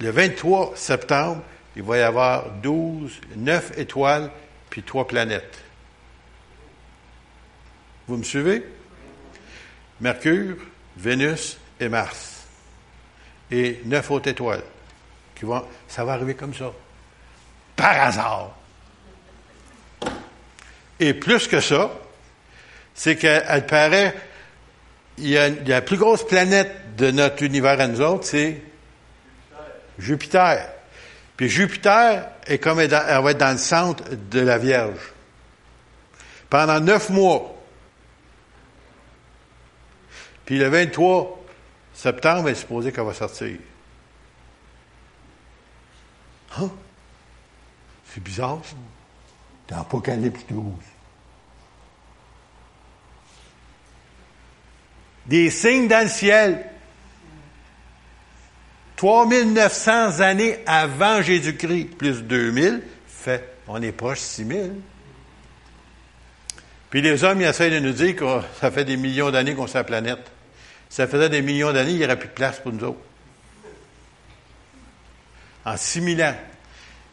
[0.00, 1.42] le 23 septembre,
[1.76, 4.30] il va y avoir 12, 9 étoiles,
[4.68, 5.58] puis trois planètes.
[8.08, 8.64] Vous me suivez?
[10.00, 10.56] Mercure,
[10.96, 12.29] Vénus et Mars
[13.50, 14.62] et neuf autres étoiles.
[15.34, 16.72] Qui vont, ça va arriver comme ça.
[17.76, 18.56] Par hasard.
[20.98, 21.90] Et plus que ça,
[22.94, 24.14] c'est qu'elle paraît,
[25.18, 28.62] la plus grosse planète de notre univers à nous autres, c'est
[29.98, 30.68] Jupiter.
[31.36, 35.12] Puis Jupiter est comme elle va être dans le centre de la Vierge.
[36.50, 37.56] Pendant neuf mois.
[40.44, 41.39] Puis le 23
[42.00, 43.58] Septembre est supposé qu'elle va sortir.
[46.56, 46.70] Hein?
[48.06, 48.74] C'est bizarre, ça.
[49.68, 50.64] Dans Apocalypse 12.
[55.26, 56.64] Des signes dans le ciel.
[58.96, 64.72] 3900 années avant Jésus-Christ, plus 2000, fait, on est proche 6000.
[66.88, 68.24] Puis les hommes, ils essayent de nous dire que
[68.58, 70.30] ça fait des millions d'années qu'on sur la planète
[70.90, 72.98] ça faisait des millions d'années, il n'y aurait plus de place pour nous autres.
[75.64, 76.34] En 6000 ans.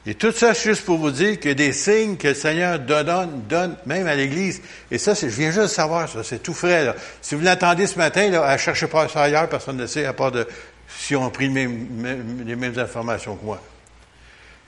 [0.08, 3.76] Et tout ça, juste pour vous dire que des signes que le Seigneur donne, donne
[3.86, 4.62] même à l'Église.
[4.90, 6.96] Et ça, je viens juste de savoir, ça, c'est tout frais.
[7.22, 10.13] Si vous l'entendez ce matin, là, ne cherchez pas ça ailleurs, personne ne sait, à
[10.13, 10.48] part de
[10.88, 13.62] si on a pris les mêmes, informations que moi.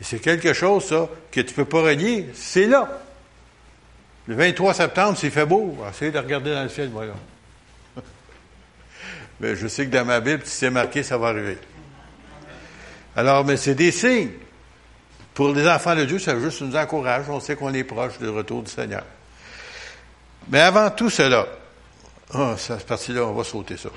[0.02, 2.30] Et c'est quelque chose, ça, que tu peux pas renier.
[2.36, 3.02] C'est là.
[4.28, 7.14] Le 23 septembre, s'il fait beau, essayez de regarder dans le ciel, voilà.
[9.40, 11.58] Mais je sais que dans ma Bible, si c'est marqué, ça va arriver.
[13.16, 14.32] Alors, mais c'est des signes.
[15.34, 17.26] Pour les enfants de Dieu, ça juste nous encourage.
[17.30, 19.04] On sait qu'on est proche du retour du Seigneur.
[20.50, 21.48] Mais avant tout cela,
[22.34, 23.90] oh, cette partie-là, on va sauter ça.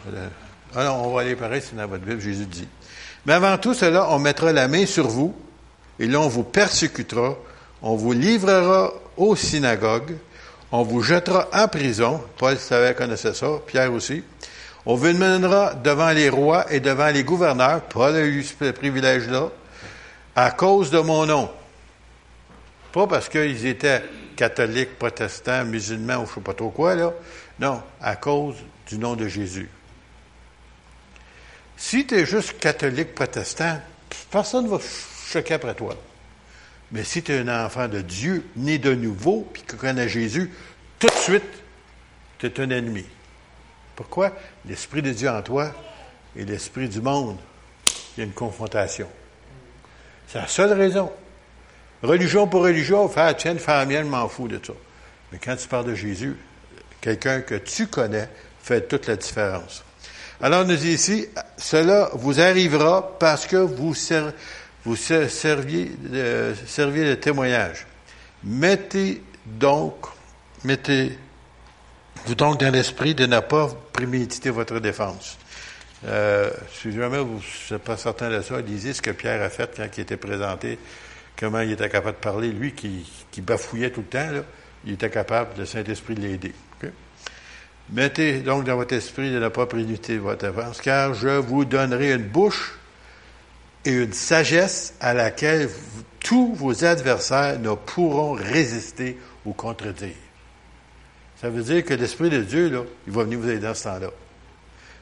[0.75, 2.69] Ah non, on va aller pareil, c'est dans votre Bible, Jésus dit.
[3.27, 5.35] Mais avant tout cela, on mettra la main sur vous,
[5.99, 7.37] et là, on vous persécutera,
[7.83, 10.17] on vous livrera aux synagogues,
[10.71, 12.23] on vous jettera en prison.
[12.39, 14.23] Paul savait, connaissait ça, Pierre aussi.
[14.85, 17.83] On vous mènera devant les rois et devant les gouverneurs.
[17.83, 19.51] Paul a eu ce privilège-là.
[20.35, 21.51] À cause de mon nom.
[22.93, 24.03] Pas parce qu'ils étaient
[24.37, 27.13] catholiques, protestants, musulmans ou je ne sais pas trop quoi, là.
[27.61, 28.57] Non, à cause
[28.89, 29.69] du nom de Jésus.
[31.77, 33.81] Si tu es juste catholique, protestant,
[34.31, 34.79] personne ne va
[35.27, 35.95] choquer après toi.
[36.91, 40.51] Mais si tu es un enfant de Dieu, né de nouveau, puis qui connaît Jésus,
[40.99, 41.43] tout de suite,
[42.39, 43.05] tu es un ennemi.
[43.97, 44.33] Pourquoi?
[44.67, 45.73] L'Esprit de Dieu en toi
[46.37, 47.37] et l'Esprit du monde,
[48.17, 49.09] il y a une confrontation.
[50.29, 51.11] C'est la seule raison.
[52.03, 54.73] Religion pour religion, faire tienne, faire mienne, m'en fous de ça.
[55.31, 56.37] Mais quand tu parles de Jésus,
[57.01, 58.29] quelqu'un que tu connais
[58.63, 59.85] fait toute la différence.
[60.41, 67.87] Alors, nous dit ici, cela vous arrivera parce que vous, serviez de témoignage.
[68.43, 69.95] Mettez donc,
[70.65, 71.17] mettez
[72.27, 75.39] vous donc dans l'esprit de ne pas préméditer votre défense.
[76.05, 79.71] Euh, si jamais vous n'êtes pas certain de ça, lisez ce que Pierre a fait
[79.77, 80.79] quand il était présenté,
[81.39, 82.49] comment il était capable de parler.
[82.49, 84.43] Lui qui, qui bafouillait tout le temps, là,
[84.85, 86.53] il était capable, le Saint-Esprit, de l'aider.
[87.91, 92.13] Mettez donc dans votre esprit de ne pas préméditer votre défense, car je vous donnerai
[92.13, 92.79] une bouche
[93.85, 95.69] et une sagesse à laquelle
[96.21, 100.15] tous vos adversaires ne pourront résister ou contredire.
[101.43, 103.83] Ça veut dire que l'Esprit de Dieu, là, il va venir vous aider dans ce
[103.83, 104.11] temps-là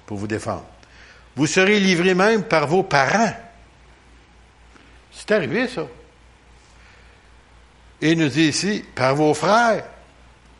[0.07, 0.65] pour vous défendre.
[1.37, 3.35] Vous serez livré même par vos parents.
[5.13, 5.87] C'est arrivé, ça.
[8.01, 9.85] Et il nous dit ici, par vos frères,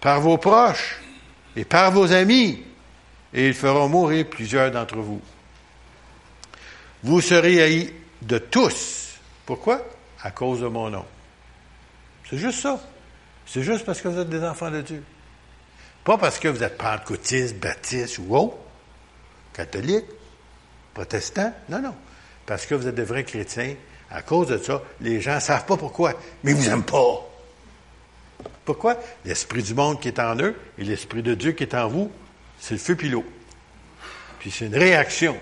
[0.03, 1.01] par vos proches
[1.57, 2.63] et par vos amis,
[3.33, 5.23] et ils feront mourir plusieurs d'entre vous.
[7.03, 9.19] Vous serez haïs de tous.
[9.47, 9.81] Pourquoi?
[10.23, 11.07] À cause de mon nom.
[12.29, 12.79] C'est juste ça.
[13.47, 15.03] C'est juste parce que vous êtes des enfants de Dieu.
[16.11, 18.57] Pas parce que vous êtes pentecôtiste, baptiste ou autre,
[19.53, 20.07] catholique,
[20.93, 21.55] protestant.
[21.69, 21.95] Non, non.
[22.47, 23.77] Parce que vous êtes des vrais chrétiens.
[24.11, 27.31] À cause de ça, les gens ne savent pas pourquoi, mais ils vous aiment pas.
[28.65, 28.97] Pourquoi?
[29.25, 32.11] L'esprit du monde qui est en eux et l'esprit de Dieu qui est en vous,
[32.59, 33.25] c'est le feu puis l'eau.
[34.41, 35.39] Puis c'est une réaction.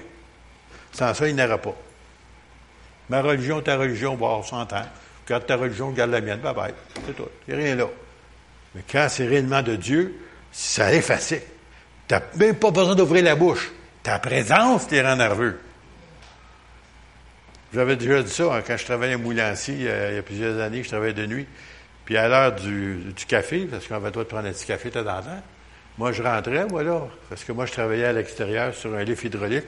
[0.93, 1.77] Sans ça, il n'y aura pas.
[3.09, 4.85] Ma religion, ta religion, bon, on s'entend.
[5.27, 6.75] Garde ta religion, garde la mienne, bye bye.
[7.07, 7.25] C'est tout.
[7.47, 7.89] Il n'y a rien là.
[8.75, 11.43] Mais quand c'est réellement de Dieu, ça est facile.
[12.07, 13.71] Tu n'as même pas besoin d'ouvrir la bouche.
[14.03, 15.59] Ta présence t'es rend nerveux.
[17.75, 20.83] J'avais déjà dit ça hein, quand je travaillais à Moulancy, il y a plusieurs années,
[20.83, 21.47] je travaillais de nuit.
[22.07, 24.89] Puis à l'heure du, café, parce qu'on avait le droit de prendre un petit café
[24.89, 25.43] de temps en temps,
[25.99, 29.25] moi, je rentrais, moi, là, parce que moi, je travaillais à l'extérieur sur un lift
[29.25, 29.67] hydraulique.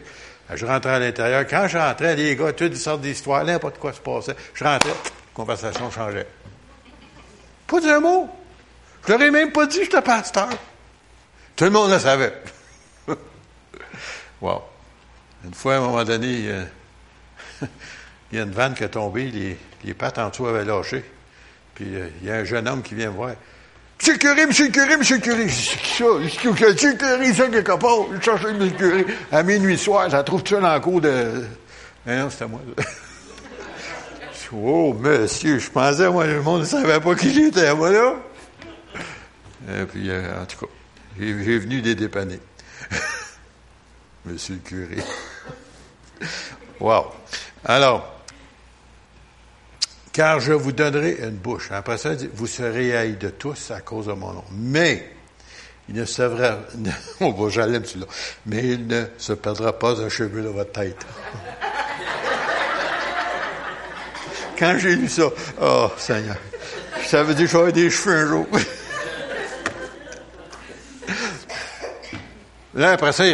[0.54, 1.44] Je rentrais à l'intérieur.
[1.46, 4.34] Quand je rentrais, les gars, toutes sortes d'histoires, n'importe quoi se passait.
[4.54, 4.94] Je rentrais,
[5.34, 6.26] conversation changeait.
[7.66, 8.30] Pas d'un mot.
[9.06, 10.48] Je leur même pas dit que j'étais pasteur.
[11.56, 12.34] Tout le monde le savait.
[14.40, 14.62] wow.
[15.44, 16.44] Une fois, à un moment donné,
[18.32, 21.04] il y a une vanne qui est tombée, les, les pattes en dessous avaient lâché.
[21.74, 23.30] Puis euh, il y a un jeune homme qui vient me voir.
[23.98, 25.48] Monsieur le curé, monsieur le curé, monsieur le curé.
[25.48, 26.04] C'est ça?
[26.18, 26.50] Monsieur
[26.92, 27.98] le curé, ça, quelque part.
[28.14, 29.06] Je cherche monsieur le curé.
[29.30, 31.44] À minuit soir, ça trouve ça dans le cours de.
[32.06, 32.60] non, c'était moi.
[34.52, 38.14] oh, monsieur, je pensais, moi, le monde ne savait pas qui j'étais, moi, là.
[39.68, 40.72] Et puis, euh, en tout cas,
[41.18, 42.40] j'ai venu des dépanner.
[44.24, 45.02] Monsieur le curé.
[46.80, 47.06] wow.
[47.64, 48.20] Alors,
[50.12, 51.70] car je vous donnerai une bouche.
[51.70, 54.44] Après ça, vous serez haïs de tous à cause de mon nom.
[54.52, 55.12] Mais,
[55.88, 56.22] il ne se
[57.20, 58.06] oh, j'aime celui-là,
[58.46, 61.04] mais il ne se perdra pas un cheveu de votre tête.
[64.58, 65.24] Quand j'ai lu ça,
[65.60, 66.36] oh, Seigneur,
[67.06, 68.46] ça veut dire que j'aurai des cheveux un jour.
[72.74, 73.24] Là, après ça,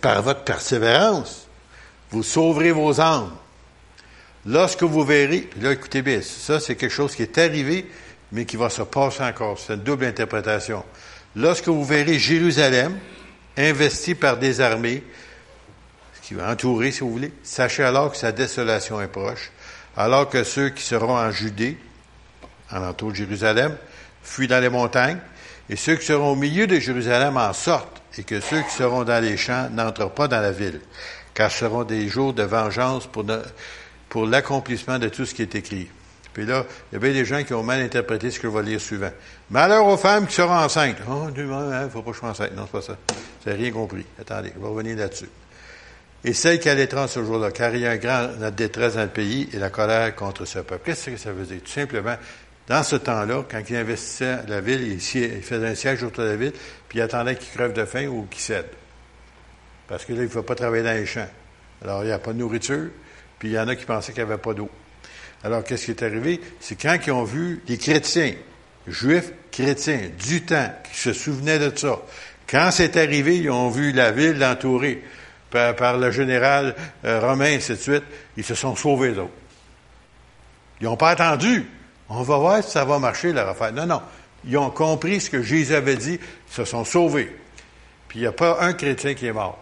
[0.00, 1.46] par votre persévérance,
[2.10, 3.30] vous sauverez vos âmes.
[4.44, 7.88] Lorsque vous verrez, là, écoutez bien, ça, c'est quelque chose qui est arrivé,
[8.32, 9.58] mais qui va se passer encore.
[9.58, 10.84] C'est une double interprétation.
[11.36, 12.98] Lorsque vous verrez Jérusalem
[13.56, 15.04] investi par des armées,
[16.14, 19.52] ce qui va entourer, si vous voulez, sachez alors que sa désolation est proche,
[19.96, 21.78] alors que ceux qui seront en Judée,
[22.72, 23.76] en entour de Jérusalem,
[24.22, 25.18] fuient dans les montagnes,
[25.72, 29.04] et ceux qui seront au milieu de Jérusalem en sortent, et que ceux qui seront
[29.04, 30.82] dans les champs n'entrent pas dans la ville,
[31.32, 35.88] car ce seront des jours de vengeance pour, l'accomplissement de tout ce qui est écrit.
[36.34, 38.62] Puis là, il y avait des gens qui ont mal interprété ce que je vais
[38.62, 39.12] lire suivant.
[39.48, 40.98] Malheur aux femmes qui seront enceintes.
[41.08, 42.54] Oh, il ne faut pas que je sois enceinte.
[42.54, 42.98] Non, c'est pas ça.
[43.46, 44.04] N'avez rien compris.
[44.20, 45.30] Attendez, je vais revenir là-dessus.
[46.24, 49.08] Et celle qui allaitera ce jour-là, car il y a un grand détresse dans le
[49.08, 50.82] pays et la colère contre ce peuple.
[50.84, 51.62] Qu'est-ce que ça veut dire?
[51.64, 52.16] Tout simplement,
[52.68, 56.36] dans ce temps-là, quand il investissait la ville, il, faisait un siège autour de la
[56.36, 56.52] ville,
[56.88, 58.68] puis il attendait qu'il crève de faim ou qu'il cède.
[59.88, 61.28] Parce que là, il ne faut pas travailler dans les champs.
[61.82, 62.88] Alors, il n'y a pas de nourriture,
[63.38, 64.70] puis il y en a qui pensaient qu'il n'y avait pas d'eau.
[65.44, 66.40] Alors, qu'est-ce qui est arrivé?
[66.60, 68.34] C'est quand ils ont vu les chrétiens,
[68.86, 72.00] juifs chrétiens, du temps, qui se souvenaient de ça.
[72.48, 75.02] Quand c'est arrivé, ils ont vu la ville entourée
[75.50, 78.04] par, le général euh, romain, et ainsi de suite.
[78.36, 79.30] Ils se sont sauvés, eux autres.
[80.80, 81.66] Ils n'ont pas attendu.
[82.08, 83.72] On va voir si ça va marcher, leur affaire.
[83.72, 84.02] Non, non.
[84.44, 86.18] Ils ont compris ce que Jésus avait dit.
[86.48, 87.34] Ils se sont sauvés.
[88.08, 89.60] Puis il n'y a pas un chrétien qui est mort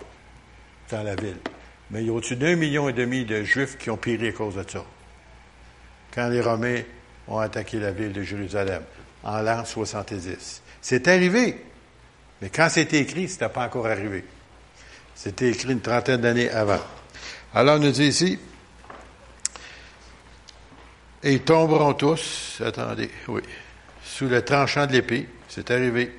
[0.90, 1.38] dans la ville.
[1.90, 4.32] Mais il y a au-dessus d'un million et demi de Juifs qui ont péri à
[4.32, 4.84] cause de ça.
[6.14, 6.80] Quand les Romains
[7.28, 8.82] ont attaqué la ville de Jérusalem,
[9.22, 10.62] en l'an 70.
[10.80, 11.64] C'est arrivé.
[12.40, 14.24] Mais quand c'était écrit, ce n'était pas encore arrivé.
[15.14, 16.80] C'était écrit une trentaine d'années avant.
[17.54, 18.38] Alors, on nous dit ici,
[21.22, 23.42] et ils tomberont tous, attendez, oui,
[24.02, 26.16] sous le tranchant de l'épée, c'est arrivé,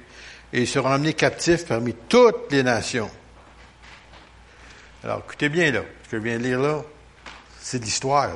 [0.54, 3.10] et ils seront emmenés captifs parmi toutes les nations.
[5.04, 6.84] Alors, écoutez bien là, ce que je viens de lire là,
[7.60, 8.30] c'est de l'histoire.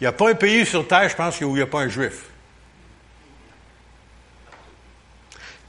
[0.00, 1.80] Il n'y a pas un pays sur Terre, je pense, où il n'y a pas
[1.80, 2.24] un juif.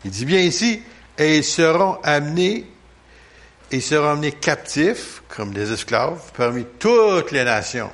[0.05, 0.81] Il dit bien ici,
[1.17, 2.65] et ils seront amenés,
[3.71, 7.91] ils seront amenés captifs, comme des esclaves, parmi toutes les nations.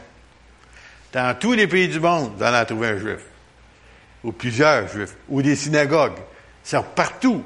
[1.13, 3.19] Dans tous les pays du monde, vous allez trouver un juif.
[4.23, 5.15] Ou plusieurs juifs.
[5.29, 6.19] Ou des synagogues.
[6.63, 7.43] C'est partout.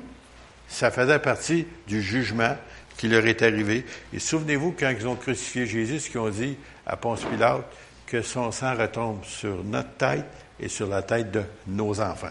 [0.68, 2.58] Ça faisait partie du jugement
[2.98, 3.86] qui leur est arrivé.
[4.14, 7.64] Et souvenez-vous, quand ils ont crucifié Jésus, ce qu'ils ont dit à Ponce Pilate,
[8.06, 10.26] que son sang retombe sur notre tête
[10.60, 12.28] et sur la tête de nos enfants.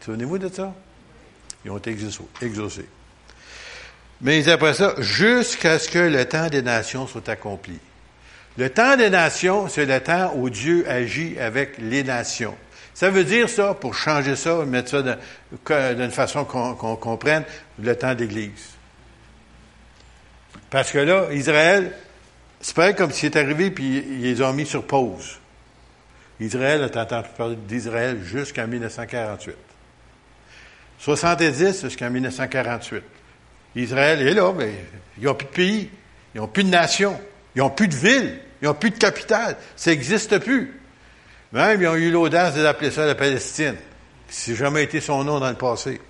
[0.00, 0.74] Souvenez-vous de ça?
[1.64, 1.96] Ils ont été
[2.42, 2.88] exaucés.
[4.22, 7.78] Mais après ça, jusqu'à ce que le temps des nations soit accompli.
[8.58, 12.56] Le temps des nations, c'est le temps où Dieu agit avec les nations.
[12.94, 17.44] Ça veut dire ça, pour changer ça, mettre ça d'une façon qu'on comprenne,
[17.82, 18.74] le temps d'Église.
[20.68, 21.92] Parce que là, Israël,
[22.60, 25.38] c'est pas comme s'il est arrivé puis ils les ont mis sur pause.
[26.40, 29.54] Israël, a entendu parler d'Israël jusqu'en 1948.
[30.98, 33.02] 70 jusqu'en 1948.
[33.76, 34.72] Israël est là, mais
[35.18, 35.90] ils n'ont plus de pays,
[36.34, 37.18] ils n'ont plus de nation,
[37.54, 39.56] ils n'ont plus de ville, ils n'ont plus de capitale.
[39.76, 40.80] Ça n'existe plus.
[41.52, 43.76] Même, ils ont eu l'audace d'appeler ça la Palestine,
[44.28, 46.00] qui n'a jamais été son nom dans le passé.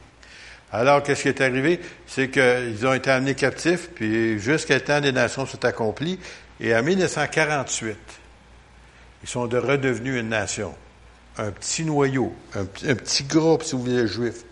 [0.73, 1.81] Alors, qu'est-ce qui est arrivé?
[2.07, 6.19] C'est qu'ils ont été amenés captifs, puis jusqu'à temps des nations sont accomplis,
[6.61, 7.97] et en 1948,
[9.23, 10.75] ils sont de redevenus une nation.
[11.39, 14.45] Un petit noyau, un, petit groupe, si vous voulez, juif.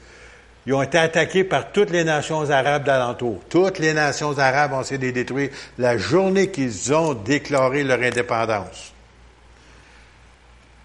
[0.68, 3.40] Ils ont été attaqués par toutes les nations arabes d'alentour.
[3.48, 7.98] Toutes les nations arabes ont essayé de les détruire la journée qu'ils ont déclaré leur
[8.02, 8.92] indépendance.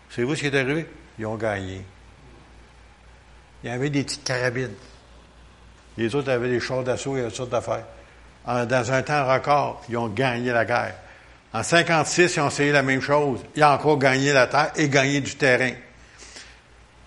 [0.10, 0.88] Savez-vous ce qui est arrivé?
[1.20, 1.82] Ils ont gagné.
[3.62, 4.72] Il y avait des petites carabines.
[5.98, 7.84] Les autres avaient des chars d'assaut et toutes sortes d'affaires.
[8.48, 10.96] Dans un temps record, ils ont gagné la guerre.
[11.54, 13.42] En 56, ils ont essayé la même chose.
[13.58, 15.74] Ils ont encore gagné la terre et gagné du terrain.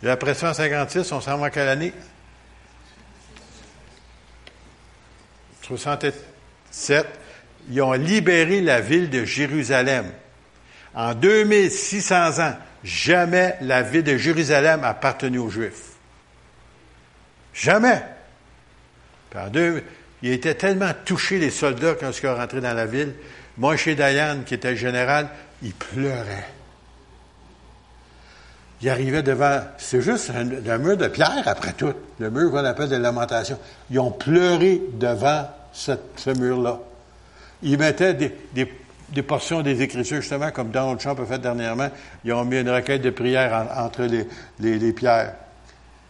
[0.02, 1.94] Et après ça, en 56, on s'en va quelle année?
[5.66, 7.06] 67.
[7.70, 10.06] Ils ont libéré la ville de Jérusalem.
[10.94, 15.92] En 2600 ans, jamais la ville de Jérusalem a appartenu aux Juifs.
[17.52, 18.02] Jamais.
[19.50, 19.82] Deux,
[20.22, 23.14] il était tellement touché, les soldats, quand ils sont rentrés dans la ville.
[23.58, 23.96] Moi, chez
[24.46, 25.28] qui était général,
[25.62, 26.55] il pleurait.
[28.82, 32.90] Il arrivait devant, c'est juste un, mur de pierre, après tout, le mur qu'on appelle
[32.90, 33.58] de lamentation.
[33.90, 36.78] Ils ont pleuré devant ce mur-là.
[37.62, 41.88] Ils mettaient des, portions des Écritures, justement, comme Donald Trump a fait dernièrement.
[42.24, 44.26] Ils ont mis une requête de prière entre les,
[44.58, 45.34] les pierres.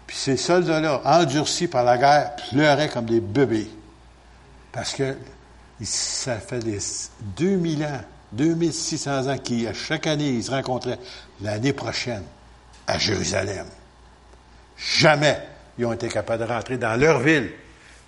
[0.08, 3.70] Puis ces soldats-là, endurcis par la guerre, pleuraient comme des bébés.
[4.72, 5.16] Parce que
[5.82, 6.78] ça fait des
[7.36, 8.00] 2000 ans,
[8.32, 10.98] 2600 ans qu'à chaque année, ils se rencontraient
[11.40, 12.22] l'année prochaine
[12.86, 13.66] à Jérusalem.
[14.76, 15.38] Jamais
[15.78, 17.50] ils ont été capables de rentrer dans leur ville.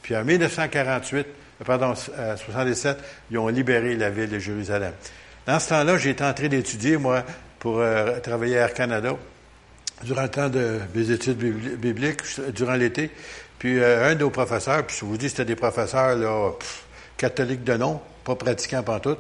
[0.03, 1.27] Puis en 1948,
[1.65, 2.99] pardon, 77,
[3.31, 4.93] ils ont libéré la ville de Jérusalem.
[5.47, 7.25] Dans ce temps-là, j'ai été en train d'étudier, moi,
[7.59, 9.15] pour euh, travailler à Air Canada
[10.05, 12.23] durant le temps de mes études bibliques,
[12.55, 13.11] durant l'été.
[13.59, 16.53] Puis euh, un de nos professeurs, puis je vous dis, c'était des professeurs là,
[17.17, 19.19] catholiques de nom, pas pratiquants pantoute,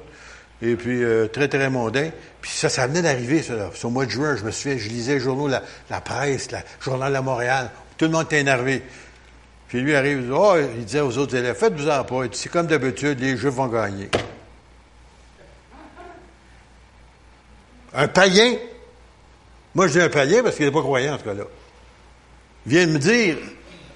[0.61, 2.11] et puis euh, très, très mondains.
[2.40, 3.71] Puis ça, ça venait d'arriver, ça.
[3.85, 7.12] Au mois de juin, je me souviens, je lisais le journaux, la, presse, le journal
[7.12, 7.71] de Montréal.
[7.97, 8.83] Tout le monde était énervé.
[9.68, 12.23] Puis lui arrive, il, dit, oh, il disait aux autres élèves, faites-vous-en pas.
[12.33, 14.09] c'est comme d'habitude, les Juifs vont gagner.
[17.94, 18.57] Un païen?
[19.75, 21.44] Moi, je dis un païen parce qu'il n'est pas croyant, en ce cas-là.
[22.66, 23.37] Vient me dire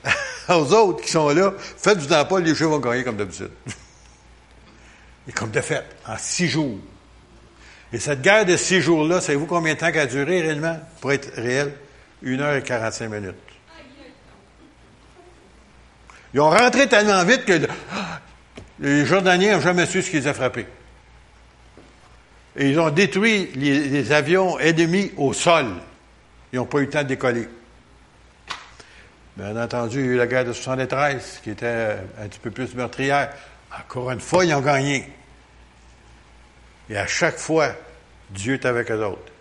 [0.49, 3.51] aux autres qui sont là, faites-vous-en pas, les jeux vont gagner comme d'habitude.
[5.29, 6.79] Et comme de fait, en six jours.
[7.93, 11.13] Et cette guerre de six jours-là, savez-vous combien de temps qu'elle a duré réellement, pour
[11.13, 11.73] être réel?
[12.23, 13.35] Une heure et quarante-cinq minutes.
[16.35, 17.61] Ils ont rentré tellement vite que
[18.81, 20.67] les Jordaniens n'ont jamais su ce qu'ils ont frappé.
[22.57, 25.67] Et ils ont détruit les, avions ennemis au sol.
[26.53, 27.49] Ils n'ont pas eu le temps de décoller.
[29.37, 32.51] Bien entendu, il y a eu la guerre de 73, qui était un petit peu
[32.51, 33.31] plus meurtrière.
[33.79, 35.09] Encore une fois, ils ont gagné.
[36.91, 37.73] Et à chaque fois,
[38.31, 39.33] Dieu est avec eux autres.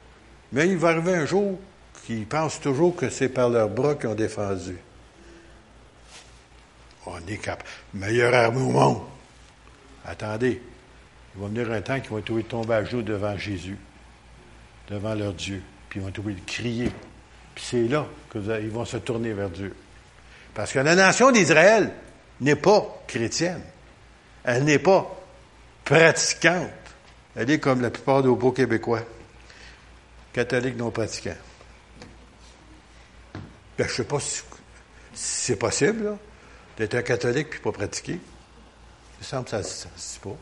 [0.51, 1.59] Mais il va arriver un jour
[2.05, 4.77] qu'ils pensent toujours que c'est par leurs bras qu'ils ont défendu.
[7.05, 7.67] On est capable.
[7.93, 9.01] Meilleure armée au monde.
[10.05, 10.61] Attendez.
[11.35, 13.77] Il va venir un temps qu'ils vont être tomber à genoux devant Jésus,
[14.89, 15.61] devant leur Dieu.
[15.89, 16.91] Puis ils vont être de crier.
[17.55, 19.73] Puis c'est là qu'ils vont se tourner vers Dieu.
[20.53, 21.91] Parce que la nation d'Israël
[22.41, 23.61] n'est pas chrétienne.
[24.43, 25.19] Elle n'est pas
[25.83, 26.69] pratiquante.
[27.35, 29.01] Elle est comme la plupart des beaux Québécois,
[30.33, 31.37] catholiques non pratiquants.
[33.77, 34.41] Ben, je ne sais pas si,
[35.13, 36.17] c'est possible,
[36.77, 38.13] d'être un catholique puis pas pratiquer.
[38.13, 40.35] Il me semble que ça ne se dit pas.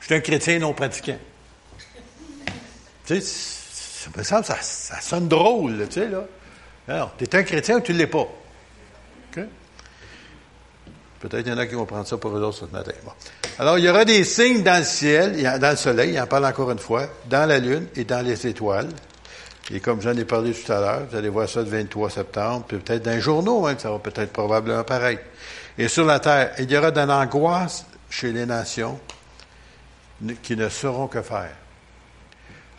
[0.00, 1.18] Je suis un chrétien non pratiquant.
[3.06, 6.24] Tu sais, ça me semble ça, ça sonne drôle, tu sais, là.
[6.86, 8.28] Alors, tu es un chrétien ou tu ne l'es pas?
[11.20, 12.92] Peut-être qu'il y en a qui vont prendre ça pour eux autres ce matin.
[13.58, 16.46] Alors, il y aura des signes dans le ciel, dans le soleil, il en parle
[16.46, 18.88] encore une fois, dans la lune et dans les étoiles.
[19.70, 22.64] Et comme j'en ai parlé tout à l'heure, vous allez voir ça le 23 septembre,
[22.66, 25.18] puis peut-être dans les journaux, même, ça va peut-être probablement pareil.
[25.78, 28.98] Et sur la terre, il y aura de l'angoisse chez les nations
[30.42, 31.54] qui ne sauront que faire.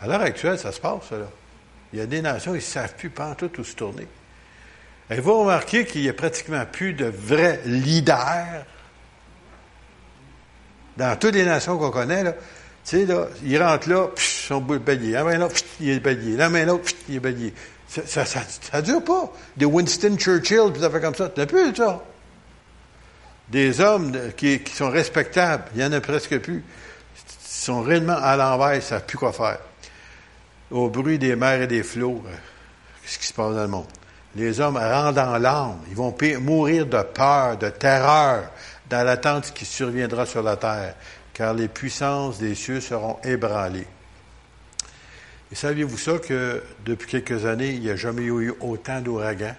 [0.00, 1.28] À l'heure actuelle, ça se passe, là.
[1.92, 4.08] Il y a des nations, ils ne savent plus tout où se tourner.
[5.10, 8.64] Et vous remarquez qu'il n'y a pratiquement plus de vrais leaders
[10.96, 12.24] dans toutes les nations qu'on connaît.
[12.24, 12.32] Là?
[12.32, 12.38] Tu
[12.84, 15.12] sais, là, ils rentrent là, pff, son bout balayé.
[15.12, 15.48] La main là,
[15.80, 16.36] il est balayé.
[16.36, 16.76] La main là,
[17.08, 17.54] il est balayé.
[17.88, 19.30] Ça, ça, dure pas.
[19.56, 21.28] Des Winston Churchill, ça fait comme ça.
[21.28, 22.02] Tu n'as plus ça.
[23.50, 26.64] Des hommes qui, sont respectables, il n'y en a presque plus.
[27.14, 29.58] Ils sont réellement à l'envers, ils ne savent plus quoi faire.
[30.70, 32.34] Au bruit des mers et des flots, euh,
[33.02, 33.86] qu'est-ce qui se passe dans le monde?
[34.34, 35.78] Les hommes rentrent dans l'âme.
[35.88, 38.50] Ils vont mourir de peur, de terreur,
[38.88, 40.94] dans l'attente qui surviendra sur la terre,
[41.32, 43.86] car les puissances des cieux seront ébranlées.
[45.50, 49.54] Et saviez-vous ça que depuis quelques années, il n'y a jamais eu autant d'ouragans?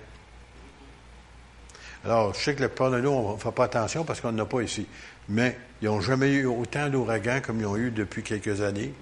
[2.06, 4.32] Alors, je sais que la plupart de nous, on ne fait pas attention parce qu'on
[4.32, 4.88] n'en a pas ici.
[5.30, 8.94] Mais ils n'ont jamais eu autant d'ouragans comme ils ont eu depuis quelques années.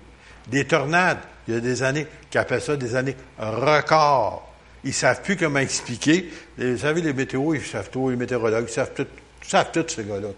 [0.48, 4.51] Des tornades, il y a des années qui appellent ça des années records.
[4.84, 6.32] Ils savent plus comment expliquer.
[6.58, 9.06] Vous savez, les météos, ils savent tout, les météorologues, ils savent tout,
[9.44, 10.30] ils savent tout, ces gars-là.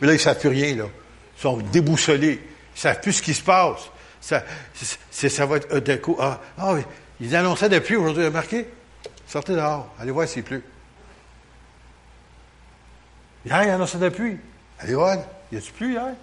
[0.00, 0.84] Mais là, ils savent plus rien, là.
[1.36, 2.40] Ils sont déboussolés.
[2.76, 3.90] Ils savent plus ce qui se passe.
[4.20, 6.16] Ça, va être d'un coup.
[6.20, 6.76] Ah, ah,
[7.20, 8.24] ils annonçaient de pluie aujourd'hui.
[8.24, 8.68] Remarquez?
[9.26, 9.92] Sortez dehors.
[9.98, 10.62] Allez voir s'il pleut.
[13.44, 14.38] Hier, ils annonçaient de pluie.
[14.78, 15.16] Allez voir.
[15.50, 16.14] Y a-tu pluie hier?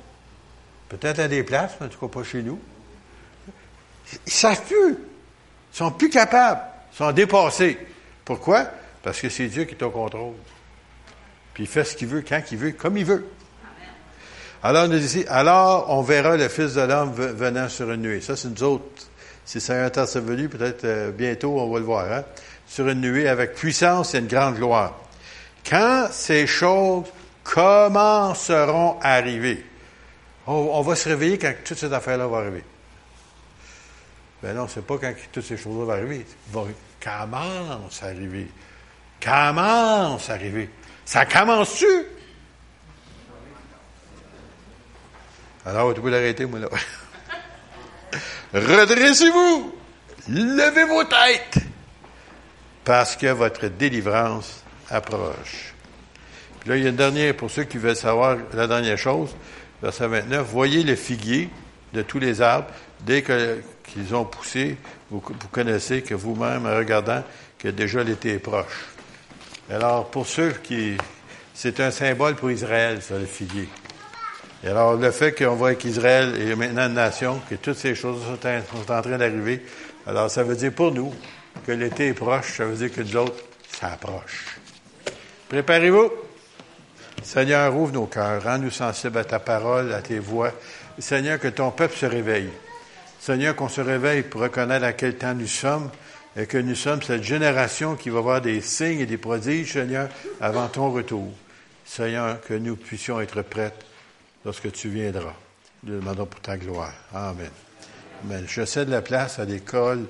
[0.88, 2.60] Peut-être à des places, mais en tout cas pas chez nous.
[4.14, 4.92] Ils ne savent plus.
[5.74, 6.62] Ils sont plus capables
[6.98, 7.78] sont dépassés.
[8.24, 8.68] Pourquoi?
[9.04, 10.34] Parce que c'est Dieu qui est au contrôle.
[11.54, 13.28] Puis il fait ce qu'il veut, quand il veut, comme il veut.
[14.64, 18.22] Alors, on nous dit alors on verra le Fils de l'homme venant sur une nuée.
[18.22, 19.08] Ça, c'est nous autres.
[19.46, 22.12] Si c'est un temps venu, peut-être euh, bientôt, on va le voir.
[22.12, 22.24] Hein?
[22.68, 24.96] Sur une nuée avec puissance et une grande gloire.
[25.70, 27.06] Quand ces choses
[27.44, 29.64] commenceront à arriver,
[30.48, 32.64] on, va se réveiller quand toutes ces affaires-là vont arriver.
[34.42, 36.26] Ben non, c'est pas quand toutes ces choses-là vont arriver.
[37.06, 38.48] Commence à arriver.
[39.22, 40.70] Commence à arriver.
[41.06, 41.86] Ça commence-tu?
[45.66, 46.68] Alors, tu peux l'arrêter, moi, là.
[48.54, 49.76] Redressez-vous!
[50.30, 51.64] Levez vos têtes!
[52.84, 55.74] Parce que votre délivrance approche.
[56.60, 59.36] Puis là, il y a une dernière, pour ceux qui veulent savoir la dernière chose,
[59.82, 60.48] verset 29.
[60.48, 61.50] Voyez le figuier
[61.94, 62.70] de tous les arbres,
[63.06, 64.78] dès qu'ils ont poussé,
[65.10, 67.24] vous, connaissez que vous-même, en regardant,
[67.58, 68.86] que déjà l'été est proche.
[69.70, 70.98] Alors, pour ceux qui...
[71.54, 73.70] C'est un symbole pour Israël, ça, le figuier.
[74.64, 78.22] Et alors, le fait qu'on voit qu'Israël est maintenant une nation, que toutes ces choses
[78.24, 78.34] sont,
[78.94, 79.64] en train d'arriver,
[80.06, 81.14] alors ça veut dire pour nous
[81.66, 83.98] que l'été est proche, ça veut dire que nous autres, ça.
[85.48, 86.12] Préparez-vous.
[87.24, 90.52] Seigneur, ouvre nos cœurs, rends-nous sensibles à ta parole, à tes voix.
[91.00, 92.50] Seigneur, que ton peuple se réveille.
[93.26, 95.90] Seigneur, qu'on se réveille pour reconnaître à quel temps nous sommes
[96.38, 100.10] et que nous sommes cette génération qui va voir des signes et des prodiges, Seigneur,
[100.40, 101.34] avant ton retour.
[101.84, 103.74] Seigneur, que nous puissions être prêts
[104.46, 105.34] lorsque tu viendras.
[105.82, 106.94] Nous demandons pour ta gloire.
[107.16, 107.50] Amen.
[108.26, 110.06] mais je cède la place à l'école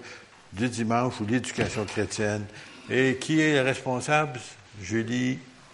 [0.52, 2.44] du dimanche ou l'éducation chrétienne.
[2.90, 4.42] Et qui est le responsable?
[4.82, 5.40] Julie